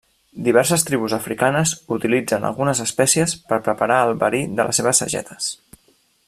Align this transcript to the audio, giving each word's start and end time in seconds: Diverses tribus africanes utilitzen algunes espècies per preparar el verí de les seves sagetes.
Diverses 0.45 0.85
tribus 0.85 1.13
africanes 1.17 1.73
utilitzen 1.97 2.47
algunes 2.49 2.81
espècies 2.87 3.37
per 3.53 3.61
preparar 3.69 4.01
el 4.07 4.15
verí 4.25 4.41
de 4.61 4.67
les 4.71 4.81
seves 4.83 5.05
sagetes. 5.05 5.53